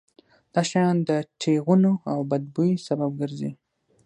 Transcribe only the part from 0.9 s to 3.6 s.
د ټېغونو او بد بوی سبب ګرځي.